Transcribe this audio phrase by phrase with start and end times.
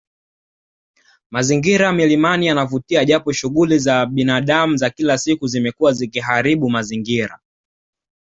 [1.31, 7.39] Mazingira milimani yanavutia japo shughuli za binadamu za kila siku zimekuwa zikiharibu mazingira